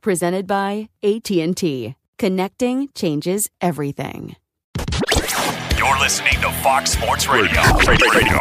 [0.00, 1.94] Presented by AT&T.
[2.18, 4.36] Connecting changes everything.
[5.76, 7.60] You're listening to Fox Sports Radio.
[7.86, 8.38] Radio.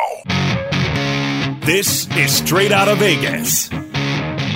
[1.66, 3.70] This is Straight Out of Vegas.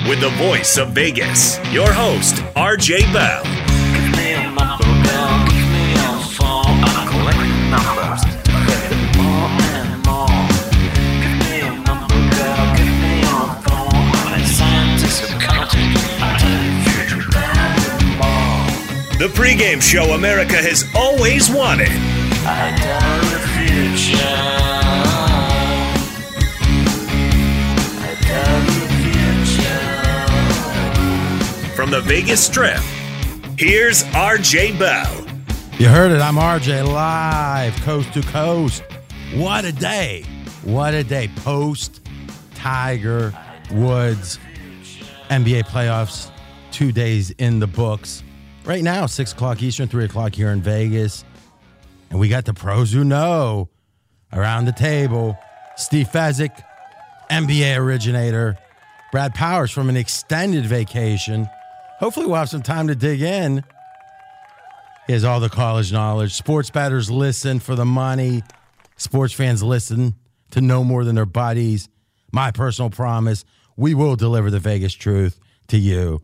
[0.08, 4.91] With the voice of Vegas, your host, RJ Bell.
[19.22, 21.86] The pregame show America has always wanted.
[31.76, 32.80] From the Vegas Strip,
[33.56, 35.24] here's RJ Bell.
[35.78, 36.20] You heard it.
[36.20, 38.82] I'm RJ live, coast to coast.
[39.34, 40.24] What a day.
[40.64, 41.30] What a day.
[41.36, 42.00] Post
[42.56, 43.32] Tiger
[43.70, 44.40] Woods
[45.30, 46.32] NBA playoffs,
[46.72, 48.24] two days in the books.
[48.64, 51.24] Right now, 6 o'clock Eastern, 3 o'clock here in Vegas.
[52.10, 53.68] And we got the pros who know
[54.32, 55.36] around the table.
[55.76, 56.62] Steve Fezzik,
[57.30, 58.56] NBA originator.
[59.10, 61.48] Brad Powers from an extended vacation.
[61.98, 63.64] Hopefully, we'll have some time to dig in.
[65.06, 66.32] He has all the college knowledge.
[66.32, 68.42] Sports bettors listen for the money.
[68.96, 70.14] Sports fans listen
[70.52, 71.88] to no more than their buddies.
[72.30, 73.44] My personal promise
[73.76, 76.22] we will deliver the Vegas truth to you.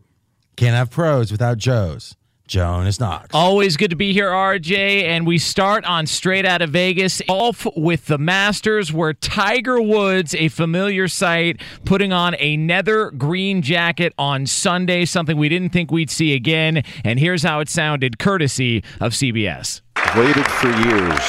[0.55, 2.15] Can't have pros without Joes.
[2.49, 3.29] Jonas Knox.
[3.31, 5.03] Always good to be here, RJ.
[5.03, 10.33] And we start on Straight Out of Vegas, off with the Masters, where Tiger Woods,
[10.33, 15.91] a familiar sight, putting on a nether green jacket on Sunday, something we didn't think
[15.91, 16.83] we'd see again.
[17.05, 19.81] And here's how it sounded, courtesy of CBS.
[20.15, 21.19] Waited for years.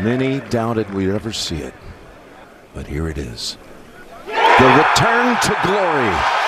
[0.00, 1.74] Many doubted we'd ever see it.
[2.72, 3.58] But here it is.
[4.26, 6.47] The return to glory.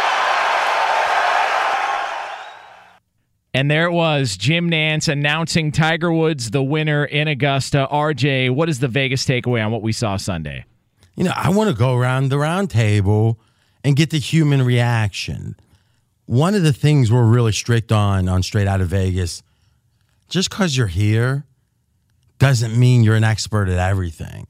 [3.53, 7.89] And there it was, Jim Nantz announcing Tiger Woods the winner in Augusta.
[7.91, 10.65] RJ, what is the Vegas takeaway on what we saw Sunday?
[11.17, 13.41] You know, I want to go around the round table
[13.83, 15.57] and get the human reaction.
[16.27, 19.43] One of the things we're really strict on on Straight Out of Vegas,
[20.29, 21.45] just because you're here
[22.39, 24.47] doesn't mean you're an expert at everything.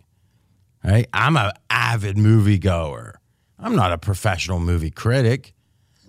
[0.85, 1.09] Right?
[1.13, 3.15] I'm an avid moviegoer.
[3.59, 5.55] I'm not a professional movie critic.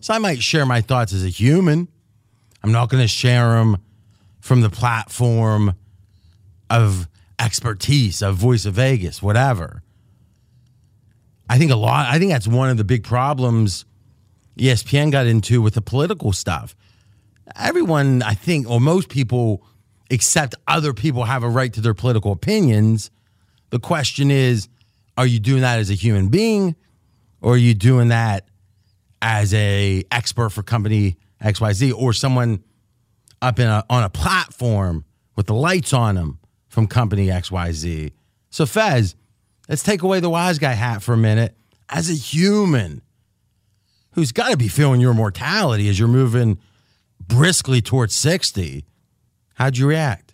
[0.02, 1.88] So I might share my thoughts as a human.
[2.64, 3.78] I'm not going to share them
[4.40, 5.76] from the platform
[6.70, 7.08] of
[7.40, 9.84] expertise, of Voice of Vegas, whatever.
[11.50, 13.86] I think a lot, I think that's one of the big problems
[14.58, 16.76] ESPN got into with the political stuff.
[17.56, 19.66] Everyone, I think, or most people
[20.10, 23.10] except other people have a right to their political opinions.
[23.70, 24.68] The question is,
[25.18, 26.76] are you doing that as a human being
[27.42, 28.48] or are you doing that
[29.22, 32.64] as a expert for company XYZ or someone
[33.42, 35.06] up in a, on a platform
[35.36, 38.12] with the lights on them from company XYZ.
[38.50, 39.16] So, Fez,
[39.68, 41.56] let's take away the wise guy hat for a minute.
[41.90, 43.02] As a human
[44.14, 46.60] who's got to be feeling your mortality as you're moving
[47.20, 48.86] briskly towards 60,
[49.56, 50.31] how'd you react?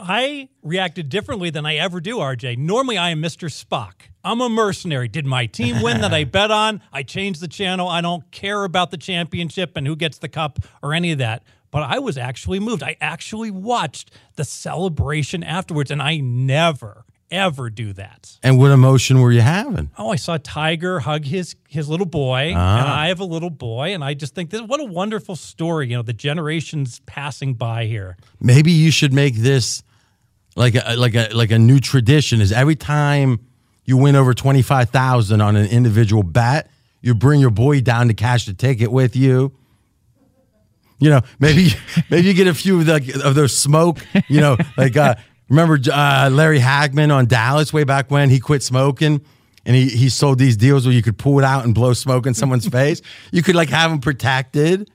[0.00, 2.56] I reacted differently than I ever do, RJ.
[2.58, 3.48] Normally, I am Mr.
[3.50, 3.92] Spock.
[4.24, 5.08] I'm a mercenary.
[5.08, 6.80] Did my team win that I bet on?
[6.92, 7.88] I changed the channel.
[7.88, 11.42] I don't care about the championship and who gets the cup or any of that.
[11.70, 12.82] But I was actually moved.
[12.82, 18.38] I actually watched the celebration afterwards, and I never, ever do that.
[18.42, 19.90] And what emotion were you having?
[19.98, 22.78] Oh, I saw Tiger hug his his little boy, Ah.
[22.78, 25.88] and I have a little boy, and I just think this what a wonderful story.
[25.88, 28.16] You know, the generations passing by here.
[28.40, 29.82] Maybe you should make this
[30.58, 33.38] like a like a like a new tradition is every time
[33.84, 36.68] you win over 25,000 on an individual bet,
[37.00, 39.52] you bring your boy down to cash the ticket with you.
[40.98, 41.70] You know, maybe
[42.10, 45.14] maybe you get a few of the of those smoke, you know, like uh
[45.48, 49.24] remember uh, Larry Hagman on Dallas way back when he quit smoking
[49.64, 52.26] and he he sold these deals where you could pull it out and blow smoke
[52.26, 53.00] in someone's face.
[53.30, 54.90] You could like have them protected.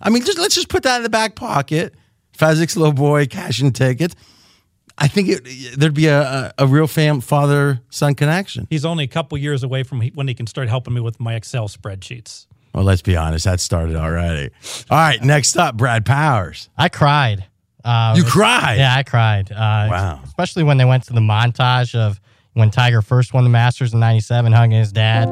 [0.00, 1.94] I mean, just let's just put that in the back pocket.
[2.38, 4.14] Fezzik's little boy cashing tickets.
[5.00, 8.66] I think it, there'd be a, a, a real fam father son connection.
[8.68, 11.34] He's only a couple years away from when he can start helping me with my
[11.34, 12.46] Excel spreadsheets.
[12.74, 14.50] Well, let's be honest, that started already.
[14.90, 16.68] All right, next up, Brad Powers.
[16.76, 17.44] I cried.
[17.84, 18.78] Uh, You cried?
[18.78, 19.50] Yeah, I cried.
[19.50, 20.20] Uh, Wow.
[20.24, 22.20] Especially when they went to the montage of
[22.54, 25.28] when Tiger first won the Masters in '97, hugging his dad,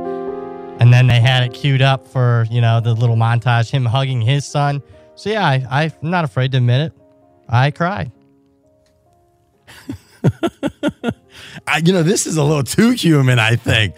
[0.78, 4.20] and then they had it queued up for you know the little montage, him hugging
[4.20, 4.80] his son.
[5.16, 6.92] So yeah, I, I'm not afraid to admit it.
[7.48, 8.12] I cried.
[11.66, 13.94] I, you know, this is a little too human, I think.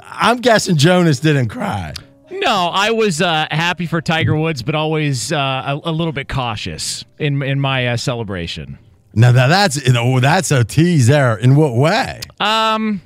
[0.00, 1.94] I'm guessing Jonas didn't cry.
[2.30, 5.36] No, I was uh, happy for Tiger Woods, but always uh,
[5.84, 8.78] a, a little bit cautious in in my uh, celebration.
[9.14, 11.36] Now, that, that's you know, that's a tease there.
[11.36, 12.20] In what way?
[12.40, 13.00] Um,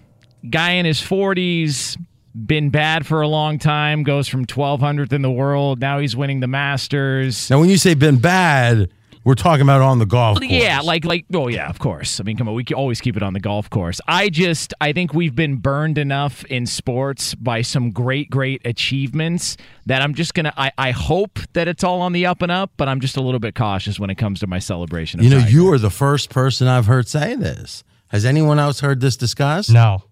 [0.48, 1.98] guy in his forties,
[2.34, 4.02] been bad for a long time.
[4.02, 5.80] Goes from 1200th in the world.
[5.80, 7.50] Now he's winning the Masters.
[7.50, 8.90] Now, when you say been bad,
[9.28, 10.50] we're talking about on the golf course.
[10.50, 12.18] Yeah, like like oh yeah, of course.
[12.18, 14.00] I mean, come on, we can always keep it on the golf course.
[14.08, 19.58] I just I think we've been burned enough in sports by some great great achievements
[19.84, 22.70] that I'm just gonna I, I hope that it's all on the up and up,
[22.78, 25.20] but I'm just a little bit cautious when it comes to my celebration.
[25.20, 25.50] Of You know, Tiger.
[25.50, 27.84] you are the first person I've heard say this.
[28.06, 29.70] Has anyone else heard this discussed?
[29.70, 30.04] No.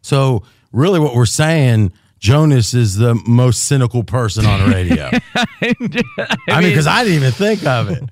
[0.00, 5.10] So, really, what we're saying, Jonas is the most cynical person on radio.
[5.60, 8.04] I mean, because I didn't even think of it.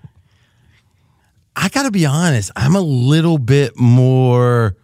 [1.54, 4.76] I got to be honest, I'm a little bit more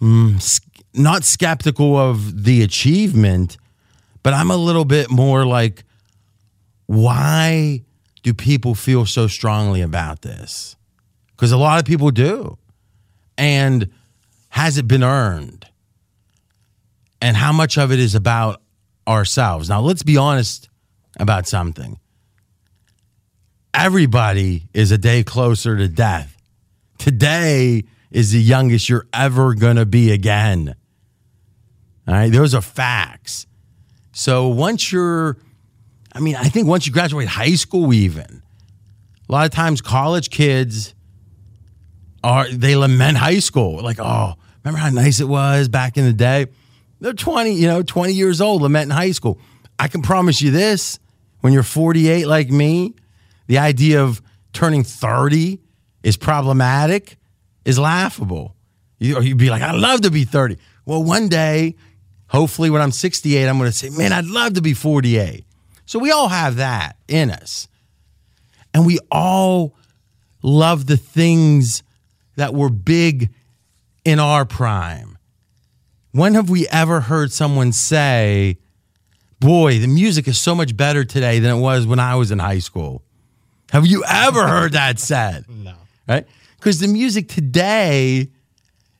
[0.00, 0.60] mm,
[0.94, 3.56] not skeptical of the achievement,
[4.22, 5.84] but I'm a little bit more like,
[6.86, 7.82] why
[8.22, 10.76] do people feel so strongly about this?
[11.32, 12.56] Because a lot of people do.
[13.36, 13.90] And
[14.48, 15.66] has it been earned?
[17.20, 18.62] And how much of it is about
[19.06, 19.68] ourselves?
[19.68, 20.68] Now, let's be honest
[21.20, 21.98] about something.
[23.80, 26.36] Everybody is a day closer to death.
[26.98, 30.74] Today is the youngest you're ever going to be again.
[32.08, 33.46] All right, those are facts.
[34.10, 35.36] So once you're,
[36.12, 38.42] I mean, I think once you graduate high school, even
[39.28, 40.92] a lot of times college kids
[42.24, 46.12] are they lament high school, like, oh, remember how nice it was back in the
[46.12, 46.46] day?
[47.00, 49.38] They're 20, you know, 20 years old, lamenting high school.
[49.78, 50.98] I can promise you this:
[51.42, 52.96] when you're 48 like me,
[53.48, 55.58] the idea of turning 30
[56.04, 57.16] is problematic,
[57.64, 58.54] is laughable.
[58.98, 60.56] You, you'd be like, I'd love to be 30.
[60.84, 61.74] Well, one day,
[62.28, 65.44] hopefully, when I'm 68, I'm going to say, man, I'd love to be 48.
[65.86, 67.68] So we all have that in us.
[68.74, 69.74] And we all
[70.42, 71.82] love the things
[72.36, 73.30] that were big
[74.04, 75.18] in our prime.
[76.12, 78.58] When have we ever heard someone say,
[79.40, 82.38] boy, the music is so much better today than it was when I was in
[82.38, 83.02] high school?
[83.70, 85.44] Have you ever heard that said?
[85.58, 85.74] No.
[86.06, 86.26] Right?
[86.56, 88.30] Because the music today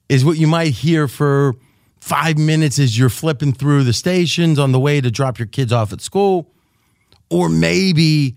[0.08, 1.54] is what you might hear for
[2.00, 5.72] five minutes as you're flipping through the stations on the way to drop your kids
[5.72, 6.52] off at school.
[7.30, 8.36] Or maybe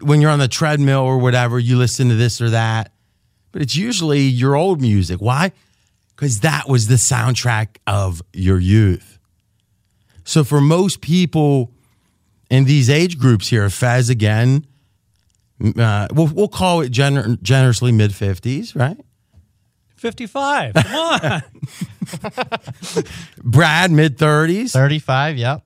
[0.00, 2.92] when you're on the treadmill or whatever, you listen to this or that.
[3.52, 5.20] But it's usually your old music.
[5.20, 5.52] Why?
[6.16, 9.18] Because that was the soundtrack of your youth.
[10.24, 11.72] So for most people
[12.50, 14.66] in these age groups here, Fez again,
[15.78, 18.98] uh, we'll, we'll call it gener- generously mid 50s, right?
[19.96, 20.74] 55.
[20.74, 21.42] Come on.
[23.42, 24.72] Brad, mid 30s.
[24.72, 25.62] 35, yep.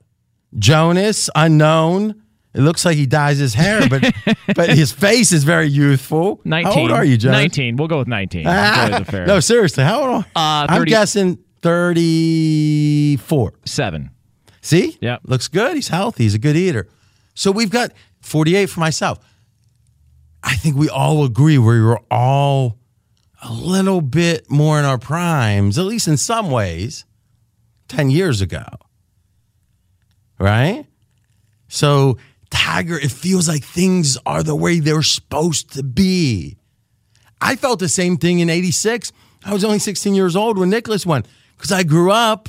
[0.59, 2.23] Jonas, unknown.
[2.55, 4.03] It looks like he dyes his hair, but
[4.55, 6.41] but his face is very youthful.
[6.45, 6.73] 19.
[6.73, 7.33] How old are you, John?
[7.33, 7.77] 19.
[7.77, 8.47] We'll go with 19.
[8.47, 10.25] Enjoy no, seriously, how old?
[10.35, 13.53] Uh, I'm guessing 34.
[13.65, 14.11] Seven.
[14.63, 14.97] See?
[15.01, 15.21] Yep.
[15.25, 15.75] Looks good.
[15.75, 16.25] He's healthy.
[16.25, 16.89] He's a good eater.
[17.35, 19.19] So we've got 48 for myself.
[20.47, 22.79] I think we all agree we were all
[23.43, 27.05] a little bit more in our primes, at least in some ways,
[27.89, 28.65] 10 years ago.
[30.39, 30.87] Right?
[31.69, 32.19] So,
[32.51, 36.57] Tiger, it feels like things are the way they're supposed to be.
[37.41, 39.13] I felt the same thing in 86.
[39.45, 41.25] I was only 16 years old when Nicklaus won
[41.57, 42.49] because I grew up.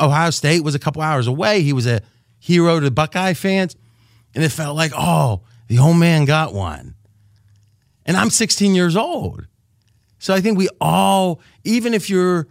[0.00, 1.62] Ohio- State was a couple hours away.
[1.62, 2.00] He was a
[2.38, 3.76] hero to Buckeye fans.
[4.34, 6.94] And it felt like, oh, the old man got one.
[8.04, 9.46] And I'm 16 years old.
[10.18, 12.46] So I think we all, even if you're,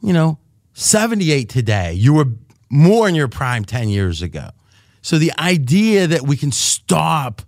[0.00, 0.38] you know,
[0.74, 2.26] 78 today, you were
[2.70, 4.50] more in your prime 10 years ago.
[5.02, 7.42] So the idea that we can stop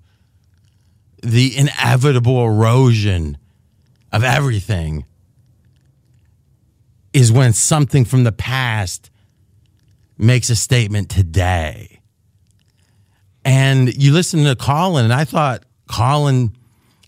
[1.23, 3.39] the inevitable erosion
[4.13, 5.05] of everything
[7.13, 9.11] is when something from the past
[10.19, 12.01] makes a statement today.
[13.45, 16.55] And you listen to Colin, and I thought Colin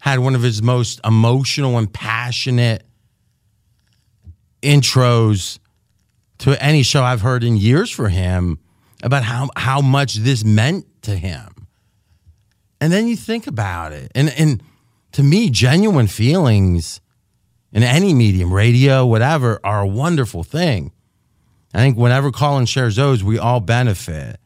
[0.01, 2.85] had one of his most emotional and passionate
[4.63, 5.59] intros
[6.39, 8.59] to any show I've heard in years for him
[9.03, 11.67] about how, how much this meant to him.
[12.81, 14.13] And then you think about it.
[14.15, 14.63] And, and
[15.13, 17.01] to me, genuine feelings
[17.73, 20.93] in any medium, radio, whatever, are a wonderful thing.
[21.75, 24.39] I think whenever Colin shares those, we all benefit.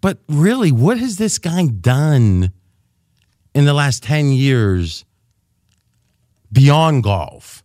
[0.00, 2.52] But really, what has this guy done
[3.58, 5.04] in the last 10 years
[6.52, 7.64] beyond golf?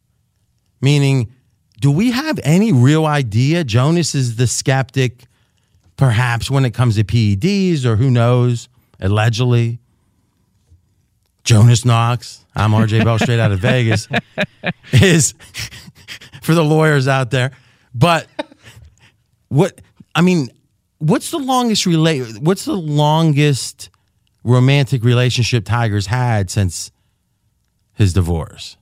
[0.82, 1.32] Meaning,
[1.80, 3.64] do we have any real idea?
[3.64, 5.26] Jonas is the skeptic,
[5.96, 8.70] perhaps, when it comes to PEDs, or who knows,
[9.00, 9.80] allegedly.
[11.44, 14.08] Jonas Knox, I'm RJ Bell, straight out of Vegas,
[14.92, 15.36] is
[16.42, 17.52] for the lawyers out there.
[17.94, 18.28] But
[19.50, 19.80] what,
[20.16, 20.50] I mean,
[20.98, 22.40] what's the longest relate?
[22.40, 23.90] What's the longest
[24.44, 26.92] romantic relationship Tiger's had since
[27.94, 28.78] his divorce?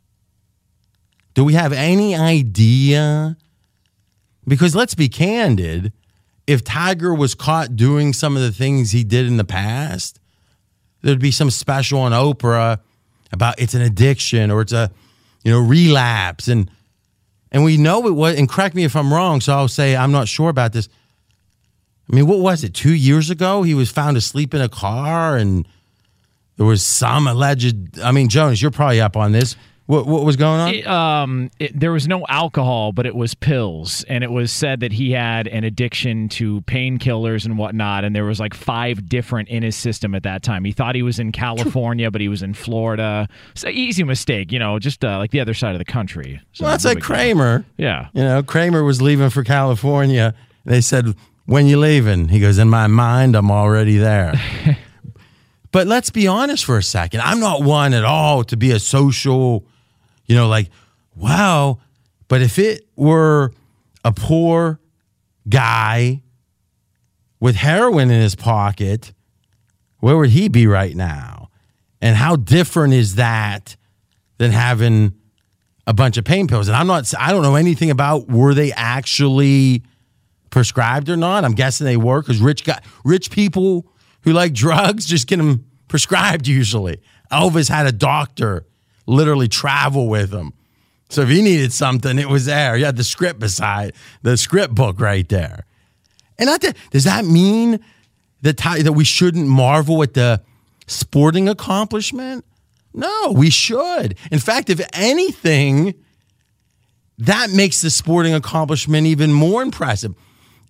[1.33, 3.37] Do we have any idea?
[4.47, 5.93] Because let's be candid,
[6.47, 10.19] if Tiger was caught doing some of the things he did in the past,
[11.01, 12.79] there'd be some special on Oprah
[13.31, 14.91] about it's an addiction or it's a
[15.43, 16.69] you know relapse and
[17.51, 20.11] and we know it was and correct me if I'm wrong so I'll say I'm
[20.11, 20.89] not sure about this
[22.09, 25.37] I mean what was it 2 years ago he was found asleep in a car
[25.37, 25.67] and
[26.57, 29.55] there was some alleged I mean Jonas you're probably up on this
[29.91, 33.33] what what was going on It, um, it, there was no alcohol, but it was
[33.33, 38.05] pills, and it was said that he had an addiction to painkillers and whatnot.
[38.05, 40.63] And there was like five different in his system at that time.
[40.63, 43.27] He thought he was in California, but he was in Florida.
[43.51, 46.41] It's an easy mistake, you know, just uh, like the other side of the country.
[46.53, 47.01] So well, that's like.
[47.01, 48.07] Kramer Yeah.
[48.13, 50.33] You know, Kramer was leaving for California.
[50.63, 51.15] They said,
[51.51, 52.29] When you leaving?
[52.29, 54.35] He goes, In my mind, I'm already there.
[55.73, 57.19] but let's be honest for a second.
[57.19, 59.65] I'm not one at all to be a social,
[60.27, 60.69] you know, like,
[61.13, 61.79] wow.
[62.29, 63.51] But if it were
[64.05, 64.79] a poor
[65.49, 66.21] guy
[67.41, 69.11] with heroin in his pocket,
[69.99, 71.49] where would he be right now?
[72.01, 73.75] And how different is that
[74.37, 75.15] than having
[75.85, 76.69] a bunch of pain pills?
[76.69, 79.83] And I'm not, I don't know anything about were they actually
[80.51, 81.43] prescribed or not.
[81.43, 83.87] I'm guessing they were because rich guy, rich people
[84.21, 87.01] who like drugs just get them prescribed usually.
[87.31, 88.67] Elvis had a doctor
[89.07, 90.53] literally travel with him.
[91.09, 92.75] So if he needed something, it was there.
[92.75, 95.65] He had the script beside the script book right there.
[96.37, 96.49] And
[96.91, 97.79] does that mean
[98.41, 100.41] that that we shouldn't marvel at the
[100.87, 102.45] sporting accomplishment?
[102.93, 104.17] No, we should.
[104.31, 105.93] In fact, if anything,
[107.19, 110.15] that makes the sporting accomplishment even more impressive.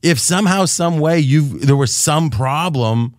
[0.01, 3.15] If somehow, some way, you there was some problem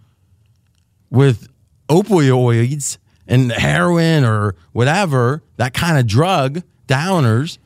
[1.10, 1.48] with
[1.88, 7.58] opioids and heroin or whatever, that kind of drug, downers,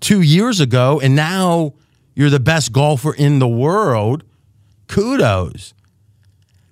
[0.00, 1.72] two years ago, and now
[2.14, 4.24] you're the best golfer in the world,
[4.88, 5.72] kudos.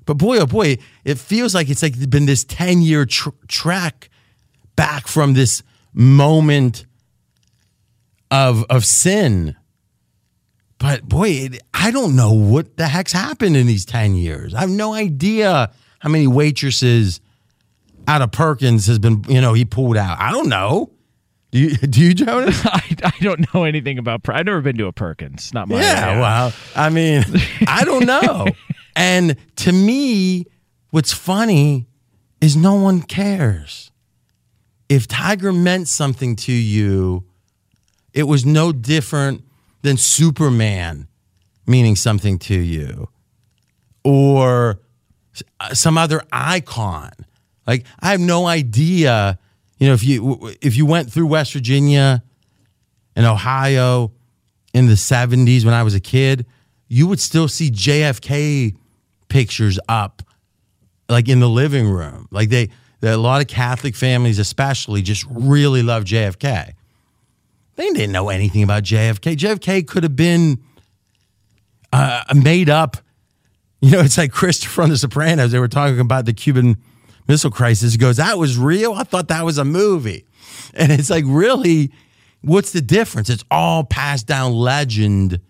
[0.05, 4.11] But boy, oh boy, it feels like it's like been this 10 year tr- trek
[4.77, 6.85] back from this moment
[8.31, 9.57] of, of sin.
[10.81, 14.55] But boy, it, I don't know what the heck's happened in these 10 years.
[14.55, 15.71] I have no idea
[16.01, 17.21] how many waitresses
[18.09, 20.19] out of Perkins has been, you know, he pulled out.
[20.19, 20.91] I don't know.
[21.51, 22.59] Do you, do you Jonas?
[22.65, 24.27] I, I don't know anything about.
[24.31, 25.53] I've never been to a Perkins.
[25.53, 25.81] Not my.
[25.81, 26.21] Yeah, area.
[26.21, 27.25] well, I mean,
[27.67, 28.47] I don't know.
[28.97, 30.47] And to me,
[30.91, 31.89] what's funny
[32.41, 33.91] is no one cares.
[34.89, 37.25] If Tiger meant something to you,
[38.15, 39.45] it was no different
[39.83, 41.09] than Superman
[41.67, 43.09] meaning something to you
[44.05, 44.81] or
[45.61, 47.13] uh, some other icon.
[47.67, 49.39] Like I have no idea,
[49.79, 52.23] you know, if you if you went through West Virginia
[53.15, 54.13] and Ohio
[54.75, 56.47] in the 70s when I was a kid,
[56.89, 58.77] you would still see JFK
[59.29, 60.23] pictures up
[61.09, 62.29] like in the living room.
[62.31, 62.71] Like they,
[63.03, 66.75] a lot of Catholic families especially just really love JFK.
[67.81, 69.37] They didn't know anything about JFK.
[69.37, 70.63] JFK could have been
[71.95, 72.99] uh, made up.
[73.81, 75.51] You know, it's like Christopher on The Sopranos.
[75.51, 76.77] They were talking about the Cuban
[77.27, 77.93] Missile Crisis.
[77.93, 78.93] He goes, "That was real.
[78.93, 80.27] I thought that was a movie."
[80.75, 81.91] And it's like, really,
[82.43, 83.31] what's the difference?
[83.31, 85.41] It's all passed down legend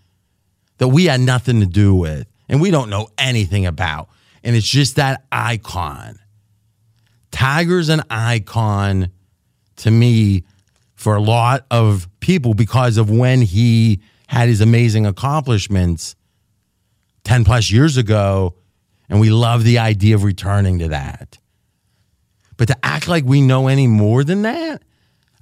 [0.79, 4.09] that we had nothing to do with, and we don't know anything about.
[4.45, 6.21] And it's just that icon.
[7.33, 9.11] Tiger's an icon
[9.79, 10.45] to me
[11.01, 16.15] for a lot of people because of when he had his amazing accomplishments
[17.25, 18.55] 10 plus years ago.
[19.09, 21.39] And we love the idea of returning to that.
[22.59, 24.83] But to act like we know any more than that,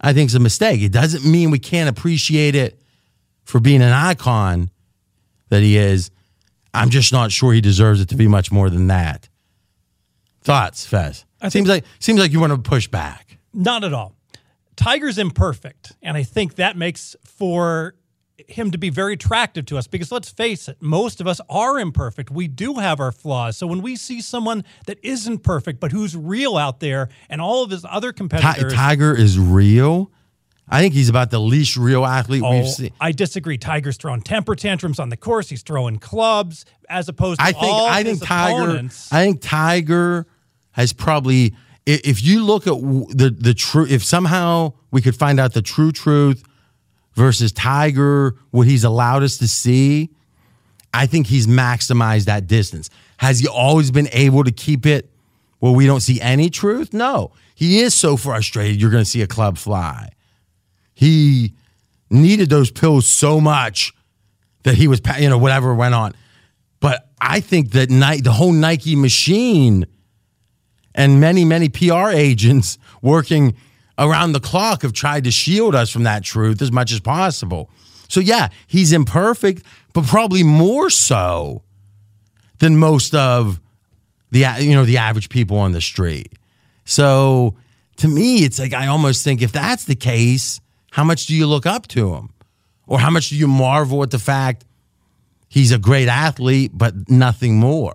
[0.01, 0.81] I think is a mistake.
[0.81, 2.81] It doesn't mean we can't appreciate it
[3.43, 4.71] for being an icon
[5.49, 6.13] that he is.
[6.73, 9.29] I'm just not sure he deserves it to be much more than that.
[10.43, 11.25] Thoughts, Fez?
[11.43, 13.39] I seems like seems like you want to push back.
[13.53, 14.18] Not at all.
[14.79, 17.97] Tiger's imperfect, and I think that makes for
[18.47, 21.81] him to be very attractive to us because let's face it, most of us are
[21.81, 22.31] imperfect.
[22.31, 23.57] We do have our flaws.
[23.57, 27.65] So when we see someone that isn't perfect but who's real out there and all
[27.65, 30.13] of his other competitors Tiger is real.
[30.69, 32.93] I think he's about the least real athlete Oh, we've seen.
[33.01, 33.59] I disagree.
[33.59, 35.49] Tiger's throwing temper tantrums on the course.
[35.49, 39.13] He's throwing clubs as opposed to I think all I think Tiger opponents.
[39.13, 40.27] I think Tiger
[40.71, 41.55] has probably
[41.89, 45.93] if you look at the the true if somehow we could find out the true
[45.93, 46.43] truth
[47.15, 50.11] versus Tiger what he's allowed us to see
[50.93, 52.91] I think he's maximized that distance.
[53.19, 55.11] Has he always been able to keep it
[55.59, 56.93] where we don't see any truth?
[56.93, 57.33] No.
[57.55, 60.11] He is so frustrated you're going to see a club fly.
[60.95, 61.55] He
[62.11, 63.93] needed those pills so much
[64.63, 66.15] that he was, you know, whatever went on.
[66.81, 69.87] But I think that Nike, the whole Nike machine
[70.95, 73.57] and many, many PR agents working
[73.99, 77.71] around the clock have tried to shield us from that truth as much as possible.
[78.09, 81.63] So, yeah, he's imperfect, but probably more so
[82.59, 83.61] than most of
[84.31, 86.33] the, you know, the average people on the street.
[86.85, 87.57] So,
[87.97, 91.47] to me, it's like I almost think if that's the case, how much do you
[91.47, 92.31] look up to him?
[92.87, 94.65] Or how much do you marvel at the fact
[95.49, 97.95] he's a great athlete, but nothing more?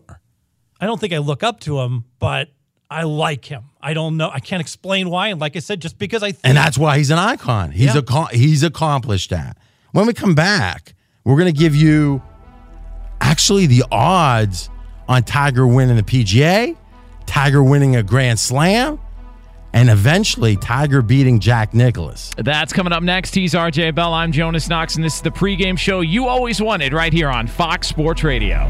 [0.79, 2.49] I don't think I look up to him, but
[2.93, 3.63] I like him.
[3.81, 4.29] I don't know.
[4.31, 5.29] I can't explain why.
[5.29, 7.71] And like I said, just because I think And that's why he's an icon.
[7.71, 8.01] He's Yeah.
[8.07, 9.57] a he's accomplished that.
[9.91, 12.21] When we come back, we're going to give you
[13.19, 14.69] actually the odds
[15.07, 16.75] on Tiger winning the PGA,
[17.25, 18.99] Tiger winning a Grand Slam,
[19.73, 22.31] and eventually Tiger beating Jack Nicklaus.
[22.37, 23.33] That's coming up next.
[23.33, 24.13] He's RJ Bell.
[24.13, 27.47] I'm Jonas Knox, and this is the pregame show you always wanted right here on
[27.47, 28.69] Fox Sports Radio.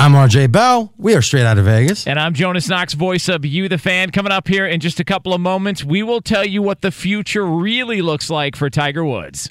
[0.00, 0.94] I'm RJ Bell.
[0.96, 2.06] We are straight out of Vegas.
[2.06, 4.10] And I'm Jonas Knox, voice of You, the fan.
[4.10, 6.90] Coming up here in just a couple of moments, we will tell you what the
[6.90, 9.50] future really looks like for Tiger Woods.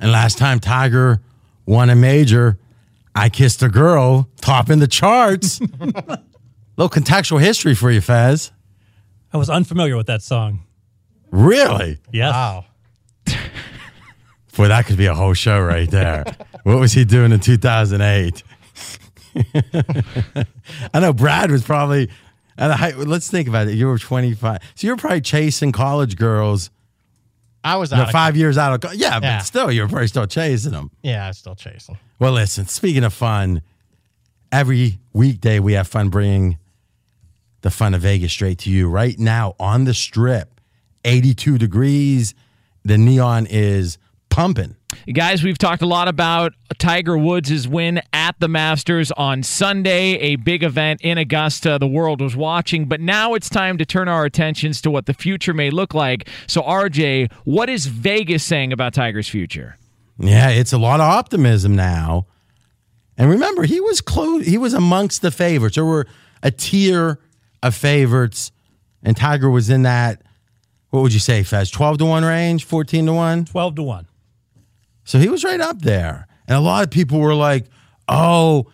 [0.00, 1.20] And last time Tiger
[1.66, 2.58] won a major,
[3.14, 5.60] I kissed a girl, topping the charts.
[5.70, 6.18] Little
[6.76, 8.50] contextual history for you, Fez.
[9.32, 10.64] I was unfamiliar with that song.
[11.30, 11.98] Really?
[12.10, 12.32] Yes.
[12.32, 12.64] Wow.
[14.56, 16.24] Boy, that could be a whole show right there.
[16.64, 18.42] what was he doing in 2008?
[20.94, 22.10] I know Brad was probably
[22.58, 22.96] at a height.
[22.96, 23.74] Let's think about it.
[23.74, 24.58] You were 25.
[24.74, 26.70] So you were probably chasing college girls.
[27.62, 29.38] I was you know, five years out of co- yeah, Yeah.
[29.38, 30.90] but still, you were probably still chasing them.
[31.02, 31.98] Yeah, I'm still chasing.
[32.18, 33.60] Well, listen, speaking of fun,
[34.50, 36.58] every weekday we have fun bringing
[37.60, 38.88] the fun of Vegas straight to you.
[38.88, 40.60] Right now on the strip,
[41.04, 42.34] 82 degrees.
[42.82, 43.98] The neon is
[44.30, 44.74] pumping.
[45.12, 50.36] Guys, we've talked a lot about Tiger Woods' win at the Masters on Sunday, a
[50.36, 51.78] big event in Augusta.
[51.78, 55.14] The world was watching, but now it's time to turn our attentions to what the
[55.14, 56.28] future may look like.
[56.46, 59.76] So, RJ, what is Vegas saying about Tiger's future?
[60.18, 62.26] Yeah, it's a lot of optimism now.
[63.16, 64.46] And remember, he was close.
[64.46, 65.76] He was amongst the favorites.
[65.76, 66.06] There were
[66.42, 67.18] a tier
[67.62, 68.50] of favorites,
[69.02, 70.22] and Tiger was in that.
[70.90, 71.70] What would you say, Fez?
[71.70, 74.06] Twelve to one range, fourteen to one, twelve to one.
[75.04, 77.66] So he was right up there, and a lot of people were like,
[78.08, 78.66] "Oh,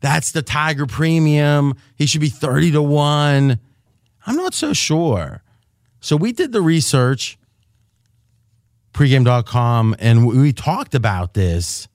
[0.00, 1.74] that's the Tiger premium.
[1.96, 3.58] He should be thirty to one."
[4.26, 5.42] I'm not so sure.
[6.00, 7.38] So we did the research
[8.94, 11.88] pregame.com and we talked about this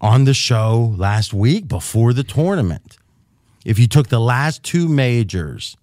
[0.00, 2.96] on the show last week before the tournament.
[3.64, 5.76] If you took the last two majors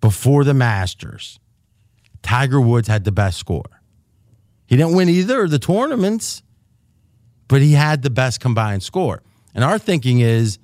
[0.00, 1.38] before the Masters,
[2.22, 3.80] Tiger Woods had the best score.
[4.74, 6.42] He didn't win either of the tournaments,
[7.46, 9.22] but he had the best combined score.
[9.54, 10.58] And our thinking is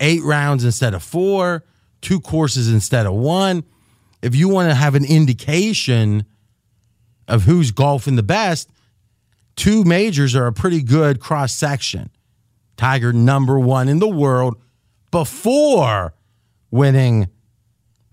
[0.00, 1.62] eight rounds instead of four,
[2.00, 3.62] two courses instead of one.
[4.20, 6.24] If you want to have an indication
[7.28, 8.68] of who's golfing the best,
[9.54, 12.10] two majors are a pretty good cross section.
[12.76, 14.60] Tiger number one in the world
[15.12, 16.14] before
[16.72, 17.28] winning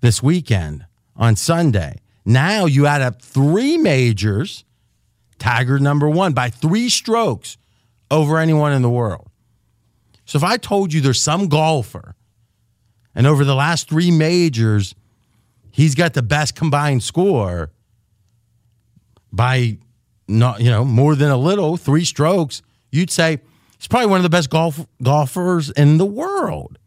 [0.01, 0.85] this weekend
[1.15, 1.95] on Sunday.
[2.23, 4.63] Now you add up three majors,
[5.39, 7.58] Tiger number one by three strokes
[8.12, 9.30] over anyone in the world.
[10.25, 12.15] So if I told you there's some golfer,
[13.15, 14.93] and over the last three majors,
[15.71, 17.71] he's got the best combined score
[19.32, 19.78] by
[20.28, 23.39] not you know more than a little, three strokes, you'd say
[23.78, 26.78] he's probably one of the best golf golfers in the world.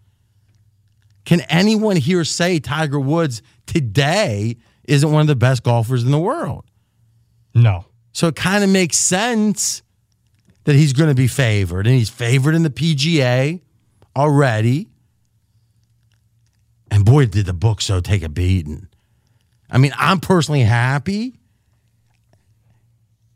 [1.25, 6.19] Can anyone here say Tiger Woods today isn't one of the best golfers in the
[6.19, 6.65] world?
[7.55, 7.85] No.
[8.12, 9.83] So it kind of makes sense
[10.64, 13.61] that he's going to be favored, and he's favored in the PGA
[14.16, 14.88] already.
[16.90, 18.87] And boy, did the book so take a beating.
[19.70, 21.35] I mean, I'm personally happy.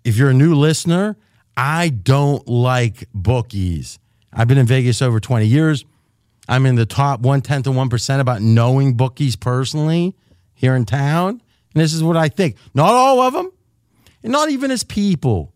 [0.05, 1.17] If you're a new listener,
[1.57, 3.99] I don't like bookies.
[4.33, 5.85] I've been in Vegas over 20 years.
[6.49, 10.15] I'm in the top one tenth of one percent about knowing bookies personally
[10.55, 11.41] here in town.
[11.75, 12.57] And this is what I think.
[12.75, 13.51] Not all of them,
[14.23, 15.53] and not even as people,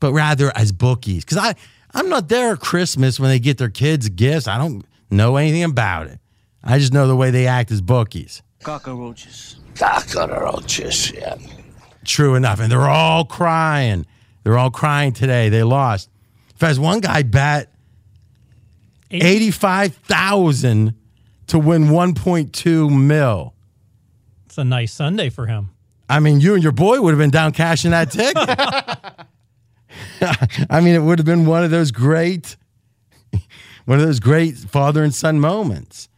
[0.00, 1.24] but rather as bookies.
[1.24, 1.54] Because I,
[1.92, 4.48] I'm not there at Christmas when they get their kids gifts.
[4.48, 6.18] I don't know anything about it.
[6.62, 8.42] I just know the way they act as bookies.
[8.62, 9.56] Cockroaches.
[9.74, 11.36] Cockroaches, yeah.
[12.04, 12.60] True enough.
[12.60, 14.06] And they're all crying.
[14.42, 15.48] They're all crying today.
[15.48, 16.10] They lost.
[16.56, 17.72] Fez, one guy bet
[19.10, 20.94] 85,000
[21.48, 23.54] to win 1.2 mil.
[24.46, 25.70] It's a nice Sunday for him.
[26.08, 28.36] I mean, you and your boy would have been down cashing that ticket.
[30.70, 32.56] I mean, it would have been one of those great,
[33.84, 36.08] one of those great father and son moments.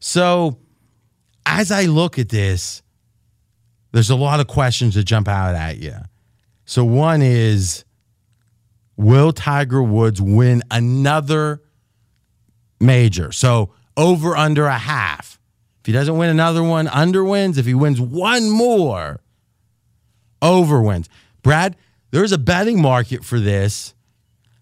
[0.00, 0.58] So,
[1.46, 2.82] as I look at this,
[3.92, 5.96] there's a lot of questions that jump out at you.
[6.64, 7.84] So, one is
[8.96, 11.62] Will Tiger Woods win another
[12.80, 13.32] major?
[13.32, 15.40] So, over under a half.
[15.80, 17.58] If he doesn't win another one, under wins.
[17.58, 19.20] If he wins one more,
[20.42, 21.08] over wins.
[21.42, 21.76] Brad,
[22.10, 23.94] there's a betting market for this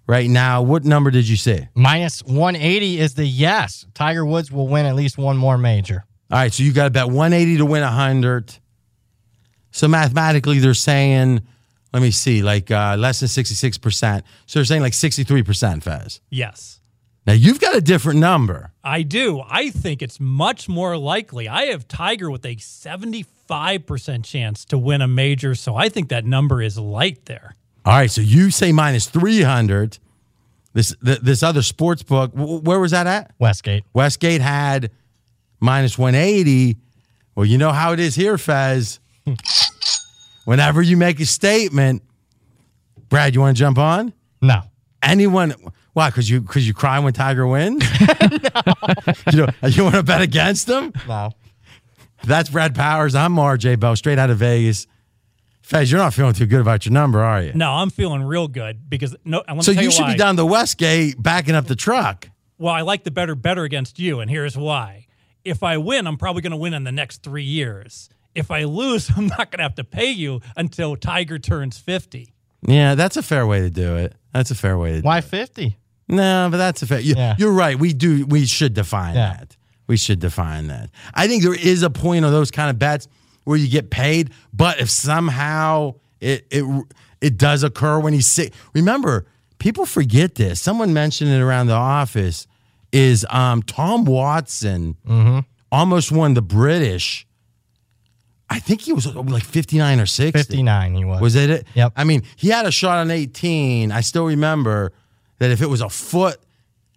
[0.07, 0.63] right now.
[0.63, 1.69] What number did you say?
[1.75, 3.87] Minus 180 is the yes.
[3.95, 6.05] Tiger Woods will win at least one more major.
[6.31, 8.59] All right, so you got to bet 180 to win 100.
[9.71, 11.43] So mathematically, they're saying,
[11.93, 14.23] let me see, like uh, less than 66%.
[14.47, 16.21] So they're saying like 63%, Fez.
[16.31, 16.81] Yes.
[17.27, 18.73] Now you've got a different number.
[18.85, 19.43] I do.
[19.49, 21.49] I think it's much more likely.
[21.49, 22.57] I have Tiger with a
[23.49, 27.55] 75% chance to win a major, so I think that number is light there.
[27.85, 29.99] All right, so you say minus 300.
[30.73, 33.33] This th- this other sports book, wh- where was that at?
[33.39, 33.85] Westgate.
[33.95, 34.91] Westgate had
[35.61, 36.77] minus 180.
[37.35, 39.01] Well, you know how it is here, Fez.
[40.45, 42.03] Whenever you make a statement,
[43.09, 44.13] Brad, you want to jump on?
[44.43, 44.63] No.
[45.03, 45.55] Anyone?
[45.95, 46.11] Why?
[46.11, 47.83] Because you because you cry when Tiger wins?
[49.33, 50.93] you know, you want to bet against him?
[51.09, 51.33] No.
[52.27, 53.15] That's Brad Powers.
[53.15, 54.87] I'm RJ Bell, straight out of Vegas.
[55.63, 57.53] Fez, you're not feeling too good about your number, are you?
[57.55, 59.43] No, I'm feeling real good because no.
[59.49, 60.13] Let me So tell you should why.
[60.13, 62.29] be down the Westgate backing up the truck.
[62.59, 65.07] Well, I like the better better against you, and here's why.
[65.45, 68.09] If I win, I'm probably going to win in the next three years.
[68.35, 72.33] If I lose, I'm not going to have to pay you until Tiger turns 50.
[72.67, 74.15] Yeah, that's a fair way to do it.
[74.33, 75.25] That's a fair way to do Why it.
[75.25, 75.77] 50?
[76.09, 77.01] No, but that's a fair.
[77.01, 77.35] You, Yeah.
[77.39, 77.79] You're right.
[77.79, 78.25] We do.
[78.27, 79.37] We should define Yeah.
[79.39, 79.56] that.
[79.87, 80.91] We should define that.
[81.15, 83.09] I think there is a point on those kind of bets
[83.45, 86.85] where you get paid, but if somehow it it
[87.21, 88.53] it does occur when he's sick.
[88.75, 89.27] Remember,
[89.59, 90.61] people forget this.
[90.61, 92.47] Someone mentioned it around the office.
[92.93, 94.97] Is um, Tom Watson
[95.71, 97.27] almost won the British?
[98.49, 100.39] I think he was like 59 or 60.
[100.39, 101.21] 59 he was.
[101.21, 101.67] Was it it?
[101.75, 101.93] Yep.
[101.97, 103.91] I mean, he had a shot on 18.
[103.91, 104.93] I still remember
[105.39, 106.39] that if it was a foot,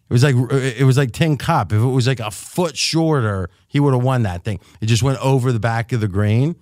[0.09, 1.71] it was like it was like Tin Cup.
[1.71, 4.59] If it was like a foot shorter, he would have won that thing.
[4.81, 6.55] It just went over the back of the green.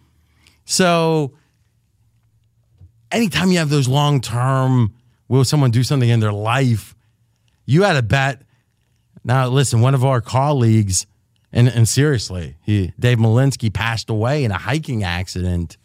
[0.65, 1.33] So
[3.12, 4.93] anytime you have those long term,
[5.27, 6.95] will someone do something in their life?
[7.65, 8.41] You had a bet.
[9.23, 11.07] Now listen, one of our colleagues,
[11.51, 15.77] and and seriously, he Dave Malinsky passed away in a hiking accident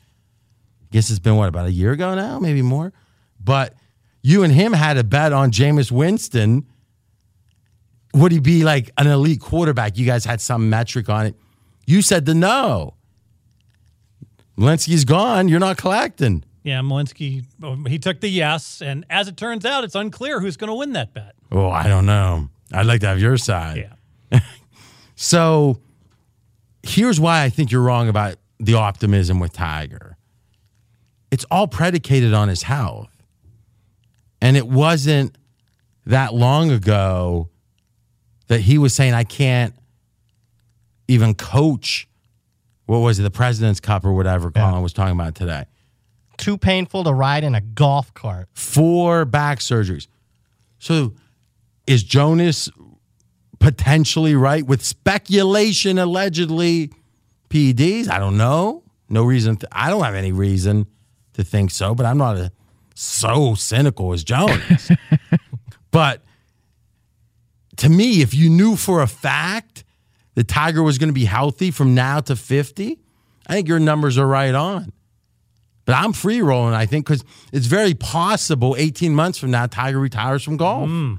[0.92, 2.92] guess it's been what about a year ago now, maybe more.
[3.42, 3.74] But
[4.22, 6.66] you and him had a bet on Jameis Winston.
[8.14, 9.96] Would he be like an elite quarterback?
[9.96, 11.36] You guys had some metric on it.
[11.86, 12.94] You said the no.
[14.58, 15.48] Linsky's gone.
[15.48, 16.44] You're not collecting.
[16.62, 17.44] Yeah, Malinsky,
[17.88, 20.92] he took the yes, and as it turns out, it's unclear who's going to win
[20.92, 21.34] that bet.
[21.50, 22.48] Oh, I don't know.
[22.72, 23.88] I'd like to have your side.
[24.30, 24.40] Yeah.
[25.14, 25.78] So
[26.82, 30.16] here's why I think you're wrong about the optimism with Tiger.
[31.30, 33.10] It's all predicated on his health.
[34.40, 35.38] And it wasn't
[36.06, 37.50] that long ago
[38.52, 39.74] that he was saying, I can't
[41.08, 42.06] even coach.
[42.84, 45.64] What was it, the President's Cup or whatever Colin was talking about today?
[46.36, 48.48] Too painful to ride in a golf cart.
[48.52, 50.06] Four back surgeries.
[50.78, 51.14] So
[51.86, 52.68] is Jonas
[53.58, 56.90] potentially right with speculation allegedly
[57.48, 58.10] PEDs?
[58.10, 58.82] I don't know.
[59.08, 59.56] No reason.
[59.70, 60.86] I don't have any reason
[61.34, 62.52] to think so, but I'm not a
[62.94, 64.90] so cynical as Jonas.
[65.90, 66.22] but
[67.76, 69.84] to me, if you knew for a fact
[70.34, 72.98] that Tiger was going to be healthy from now to 50,
[73.46, 74.92] I think your numbers are right on.
[75.84, 79.98] But I'm free rolling, I think, because it's very possible 18 months from now, Tiger
[79.98, 80.88] retires from golf.
[80.88, 81.18] Mm.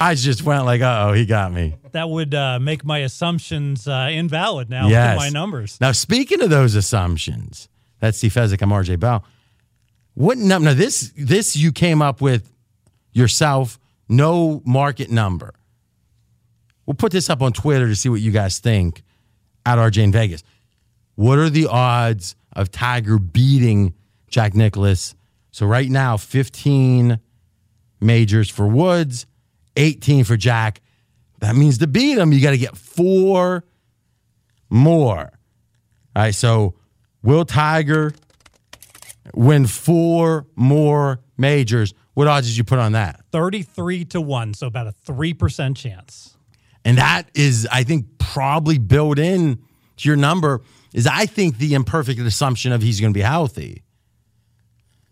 [0.00, 1.76] I just went like, oh, he got me.
[1.92, 4.88] That would uh, make my assumptions uh, invalid now.
[4.88, 5.16] Yes.
[5.16, 5.80] My numbers.
[5.80, 7.68] Now, speaking of those assumptions,
[8.00, 8.60] that's Steve Fezzik.
[8.62, 9.24] I'm RJ Bell.
[10.14, 10.70] What number?
[10.70, 12.50] Now, this this you came up with
[13.12, 13.78] yourself.
[14.08, 15.54] No market number.
[16.86, 19.02] We'll put this up on Twitter to see what you guys think
[19.64, 20.42] at RJ in Vegas.
[21.14, 23.94] What are the odds of Tiger beating
[24.28, 25.14] Jack Nicklaus?
[25.50, 27.20] So right now, 15
[28.00, 29.26] majors for Woods,
[29.76, 30.80] 18 for Jack.
[31.40, 33.64] That means to beat him, you got to get four
[34.70, 35.32] more.
[36.16, 36.74] All right, so
[37.22, 38.12] will Tiger
[39.34, 41.94] win four more majors?
[42.14, 43.20] What odds did you put on that?
[43.32, 46.36] 33 to 1, so about a 3% chance.
[46.84, 49.58] And that is, I think, probably built in
[49.96, 53.82] to your number is I think the imperfect assumption of he's going to be healthy.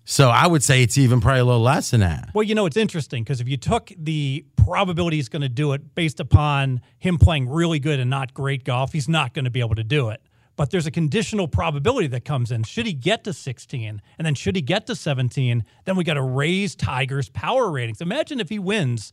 [0.05, 2.31] So I would say it's even probably a little less than that.
[2.35, 5.73] Well, you know, it's interesting because if you took the probability he's going to do
[5.73, 9.51] it based upon him playing really good and not great golf, he's not going to
[9.51, 10.21] be able to do it.
[10.57, 12.62] But there's a conditional probability that comes in.
[12.65, 16.15] Should he get to 16 and then should he get to 17, then we got
[16.15, 18.01] to raise Tiger's power ratings.
[18.01, 19.12] Imagine if he wins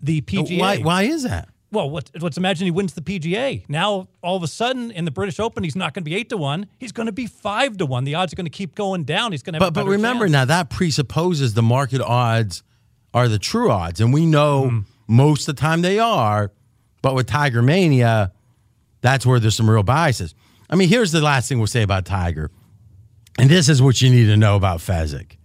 [0.00, 0.58] the PGA.
[0.58, 1.48] Why, why is that?
[1.72, 3.64] Well, let, us imagine he wins the PGA.
[3.68, 6.28] Now, all of a sudden, in the British Open, he's not going to be eight
[6.30, 6.66] to one.
[6.78, 8.04] He's going to be five to one.
[8.04, 9.30] The odds are going to keep going down.
[9.30, 9.72] He's going to have.
[9.72, 10.32] But but remember chance.
[10.32, 12.64] now that presupposes the market odds
[13.14, 14.84] are the true odds, and we know mm.
[15.06, 16.50] most of the time they are.
[17.02, 18.32] But with Tiger Mania,
[19.00, 20.34] that's where there's some real biases.
[20.70, 22.50] I mean, here's the last thing we'll say about Tiger,
[23.38, 25.36] and this is what you need to know about Fezzik.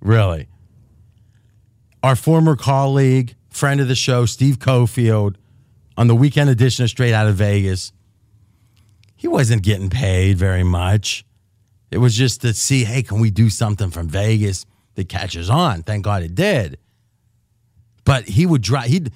[0.00, 0.48] Really,
[2.02, 5.36] our former colleague, friend of the show, Steve Cofield
[5.96, 7.92] on the weekend edition of Straight Out of Vegas.
[9.14, 11.24] He wasn't getting paid very much.
[11.90, 15.84] It was just to see, hey, can we do something from Vegas that catches on?
[15.84, 16.78] Thank God it did.
[18.04, 18.86] But he would drive.
[18.86, 19.06] He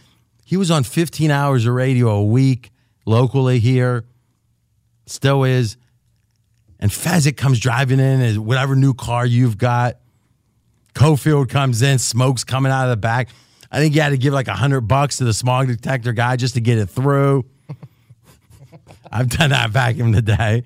[0.44, 2.70] he was on 15 hours of radio a week
[3.04, 4.04] locally here.
[5.10, 5.76] Still is.
[6.78, 9.98] And Fezzik comes driving in as whatever new car you've got.
[10.94, 13.28] Cofield comes in, smoke's coming out of the back.
[13.70, 16.36] I think you had to give like a hundred bucks to the smog detector guy
[16.36, 17.44] just to get it through.
[19.12, 20.64] I've done that back in the day.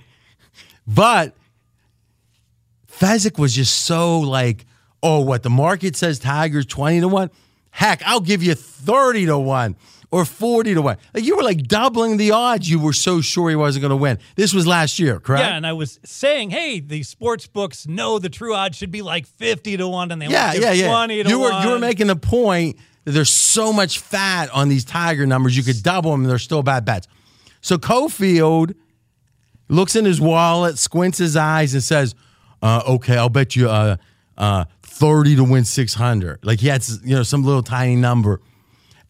[0.86, 1.34] But
[2.90, 4.66] Fezzik was just so like,
[5.02, 7.30] oh, what the market says Tigers 20 to 1.
[7.70, 9.76] Heck, I'll give you 30 to 1
[10.12, 10.96] or 40 to 1.
[11.14, 12.70] Like you were like doubling the odds.
[12.70, 14.18] You were so sure he wasn't going to win.
[14.36, 15.44] This was last year, correct?
[15.44, 19.02] Yeah, and I was saying, hey, the sports books know the true odds should be
[19.02, 20.88] like 50 to 1 and they yeah, yeah, yeah.
[20.88, 21.66] 20 to you were, 1.
[21.66, 25.56] You were making the point that there's so much fat on these Tiger numbers.
[25.56, 27.08] You could double them and they're still bad bets.
[27.62, 28.74] So Cofield
[29.68, 32.14] looks in his wallet, squints his eyes, and says,
[32.60, 33.96] uh, "Okay, I'll bet you uh,
[34.36, 38.40] uh, 30 to win 600." Like he had, you know, some little tiny number,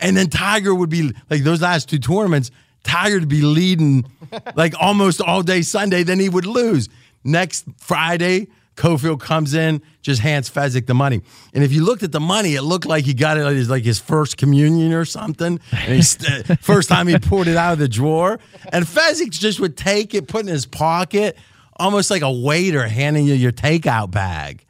[0.02, 2.50] and then Tiger would be like those last two tournaments.
[2.82, 4.04] Tiger to be leading
[4.56, 6.88] like almost all day Sunday, then he would lose.
[7.24, 11.22] Next Friday, Cofield comes in, just hands Fezzik the money.
[11.54, 13.84] And if you looked at the money, it looked like he got it as like
[13.84, 15.60] his first communion or something.
[15.70, 16.16] And he's,
[16.60, 18.40] first time he pulled it out of the drawer.
[18.72, 21.36] And Fezzik just would take it, put it in his pocket,
[21.76, 24.64] almost like a waiter handing you your takeout bag.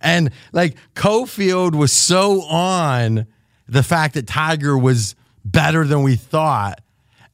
[0.00, 3.26] And like Cofield was so on
[3.68, 6.80] the fact that Tiger was better than we thought.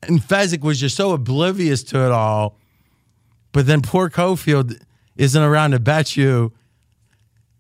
[0.03, 2.59] And Fezzik was just so oblivious to it all.
[3.53, 4.83] But then poor Cofield
[5.17, 6.53] isn't around to bet you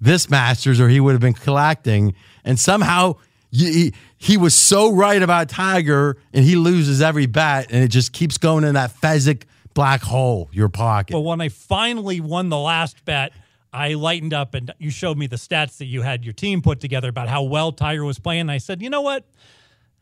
[0.00, 2.14] this Masters or he would have been collecting.
[2.44, 3.16] And somehow
[3.50, 8.12] he, he was so right about Tiger and he loses every bet and it just
[8.12, 9.42] keeps going in that Fezzik
[9.74, 11.12] black hole, your pocket.
[11.12, 13.32] But when I finally won the last bet,
[13.72, 16.80] I lightened up and you showed me the stats that you had your team put
[16.80, 18.50] together about how well Tiger was playing.
[18.50, 19.24] I said, you know what?